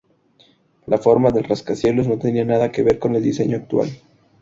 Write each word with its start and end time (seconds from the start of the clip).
La 0.87 0.97
forma 0.97 1.29
del 1.29 1.43
rascacielos 1.43 2.07
no 2.07 2.17
tenía 2.17 2.43
nada 2.43 2.71
que 2.71 2.81
ver 2.81 2.97
con 2.97 3.15
el 3.15 3.21
diseño 3.21 3.57
actual. 3.57 3.87